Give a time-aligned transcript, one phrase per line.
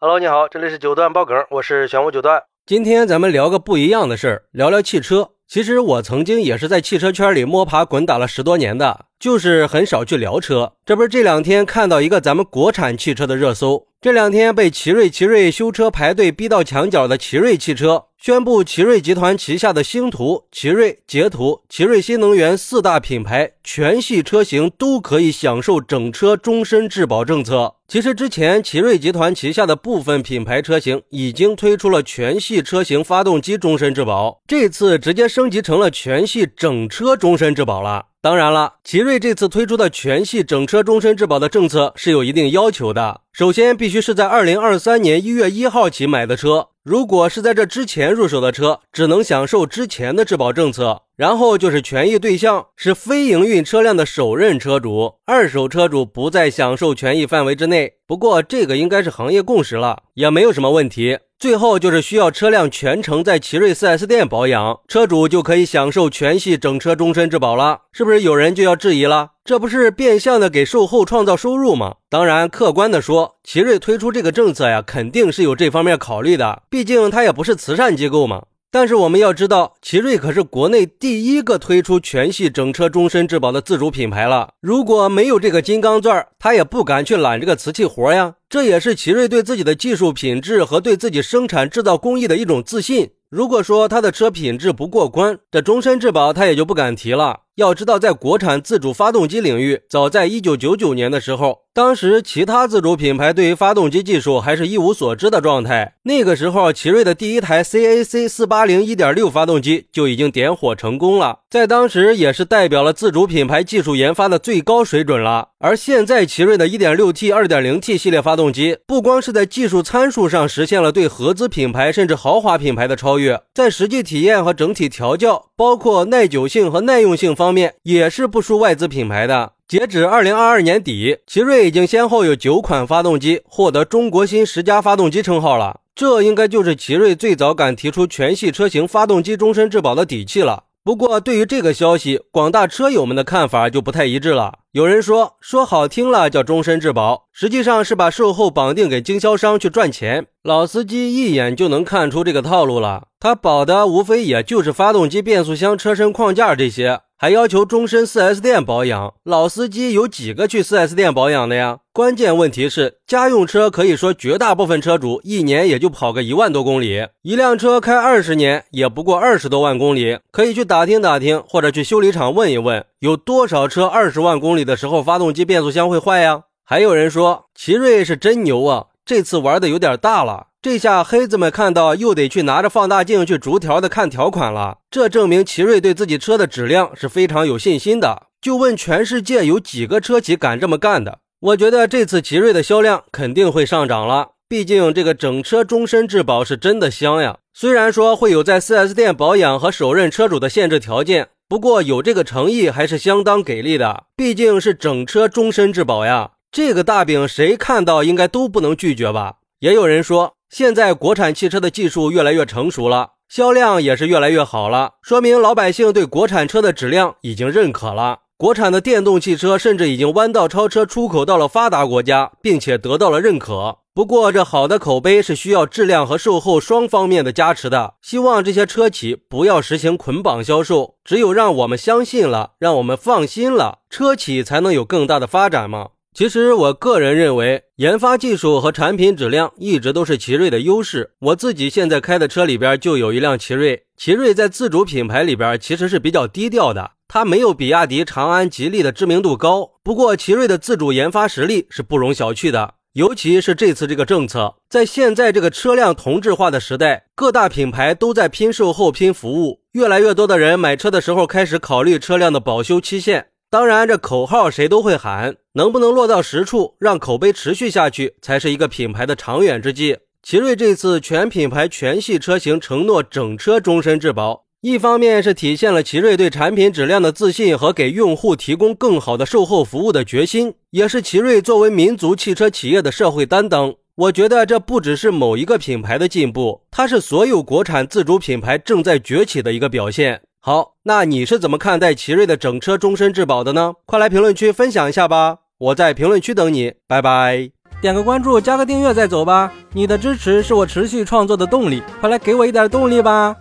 [0.00, 2.44] Hello，你好，这里是九段爆梗，我是玄武九段。
[2.64, 5.30] 今天咱们聊个不一样的事儿，聊聊汽车。
[5.48, 10.72] 其实我曾经也是在汽车圈里摸爬滚打了十多年的，就是很少去聊车。
[10.84, 27.74] 这不是这两天看到一个咱们国产汽车的热搜，这两天被奇瑞奇瑞修车排队逼到墙角的奇瑞汽车宣布，奇瑞集团旗下的星途、奇瑞、捷途、奇瑞新能源四大品牌全系车型都可以享受整车终身质保政策。
[27.86, 38.06] 其实之前奇瑞集团旗下的部分品牌车型已经推出了全系车型发动机终身质保，这次直接升级成了全系整车终身质保了。
[38.20, 43.20] 当然了，奇瑞这次推出的全系整车终身质保的政策是有一定要求的。
[43.38, 51.02] 首先，必须是在二零二三年一月一号起买的车，如果是在这之前入手的车，只能享受之前的质保政策。
[51.14, 57.92] 然后就是权益对象是非营运车辆的首任车主，二手车主不在享受权益范围之内。
[58.08, 61.20] 不过这个应该是行业共识了，也没有什么问题。
[61.38, 67.82] 最后就是需要车辆全程在奇瑞 4S 店保养，车主就可以享受全系整车终身质保了。
[67.92, 69.30] 是不是有人就要质疑了？
[69.48, 71.94] 这不是变相的给售后创造收入吗？
[72.10, 78.42] 当然，客观的说，奇瑞推出这个政策呀，肯定是有这方面考虑的，毕竟它也不是慈善机构嘛。
[78.70, 84.50] 但是我们要知道，奇瑞可是国内第一个推出全系整车终身质保的自主品牌了。
[84.60, 88.34] 如果没有这个金刚钻，他也不敢去揽这个瓷器活呀。
[88.50, 93.10] 这也是奇瑞对自己的技术品质和对自己生产制造工艺的一种自信。
[93.28, 97.40] 如果说他的车品质不过关，这终身质保他也就不敢提了。
[97.56, 105.96] 要知道，在国产自主发动机领域，早在一九九九年的时候，当时其他自主品牌对于发动机技术还是一无所知的状态。
[106.04, 115.48] 那个时候，奇瑞的第一台 CAC 四八零一点六发动机就已经点火成功了，在当时也是代表了自主品牌技术研发的最高水准了。
[115.58, 127.28] 而现在，奇瑞的一点六 T、二点零 T 系列发动机，不光是在技术参数上实现了对合资品牌甚至豪华品牌的超越，在实际体验和整体调教，包括耐久性和耐用性。
[127.38, 129.52] 方面也是不输外资品牌的。
[129.68, 135.80] 截止二零二二年底，奇瑞已经先后有九款发动机获得中国新十佳发动机称号了。
[135.94, 140.64] 这应该就是奇瑞最早敢提出全系车型发动机终身质保的底气了。
[140.88, 144.60] 不过，对于这个消息，广大车友们的看法就不太一致了。
[144.72, 150.28] 有人说，说好听了叫终身质保，实际上是把售后绑定给经销商去赚钱。
[150.42, 157.02] 老司机一眼就能看出这个套路了，他保的无非也就是发动机、变速箱、车身框架这些。
[157.20, 161.80] 还要求终身 4S 店保养，老司机有几个去 4S 店保养的呀？
[161.92, 176.42] 关键问题是，家用车可以说绝大部分车主一年也就跑个一万多公里，一辆车开二十年也不过二十多万公里，可以去打听打听，或者去修理厂问一问，有多少车二十万公里的时候发动机、变速箱会坏呀？
[176.64, 180.47] 还有人说，奇瑞是真牛啊，这次玩的有点大了。
[180.60, 188.24] 这下黑子们看到又得去拿着放大镜去逐条的看条款了，这证明奇瑞对自己车的质量是非常有信心的。
[188.40, 191.20] 就问全世界有几个车企敢这么干的？
[191.38, 197.38] 我觉得这次奇瑞的销量肯定会上涨了，毕竟这个整车终身质保是真的香呀。
[197.54, 206.32] 虽然说会有在 4S 店保养和首任车主的限制条件，不过有这个诚意还是相当给力的，毕竟是整车终身质保呀。
[206.50, 209.36] 这个大饼谁看到应该都不能拒绝吧？
[209.60, 210.34] 也有人说。
[210.50, 218.20] 现在国产汽车的技术越来越成熟了，销量也是越来越好了，说明老百姓对国产车的质量已经认可了。
[218.38, 223.78] 国产的电动汽车甚至已经弯道超车，出口到了发达国家，并且得到了认可。
[223.92, 227.94] 不过，这好的口碑是需要质量和售后双方面的加持的。
[228.00, 235.88] 希望这些车企不要实行捆绑销售，只有让我们相信了，让我们放心了，车企才能有更大的发展嘛。
[236.18, 241.12] 其实我个人认为，研发技术和产品质量一直都是奇瑞的优势。
[241.20, 243.84] 我自己现在开的车里边就有一辆奇瑞。
[243.96, 249.74] 奇瑞在自主品牌里边其实是比较低调的，它没有比亚迪、长安、吉利的知名度高。
[249.84, 252.74] 不过，奇瑞的自主研发实力是不容小觑的。
[252.94, 263.28] 尤其是这次这个政策，在现在这个车辆同质化的时代，各大品牌都在拼售后、拼服务，越来越多的人买车的时候开始考虑车辆的保修期限。
[263.50, 269.96] 当然，这口号谁都会喊，能不能落到实处，让口碑持续下去，才是一个品牌的长远之计。
[270.22, 283.74] 奇瑞这次全品牌全系车型承诺整车终身质保，一方面是体现了奇瑞对产品质量的自信和给用户提供更好的售后服务的决心，也是奇瑞作为民族汽车企业的社会担当。
[283.94, 290.20] 我觉得这不只是某一个品牌的进步，它是所有国产自主品牌正在崛起的一个表现。
[290.48, 293.74] 好，那你是怎么看待奇瑞的整车终身质保的呢？
[293.84, 295.40] 快来评论区分享一下吧！
[295.58, 297.50] 我在评论区等你，拜拜。
[297.82, 299.52] 点个关注，加个订阅再走吧。
[299.74, 303.36] 你的支持是我持续创作的动力，快来给我一点动力吧。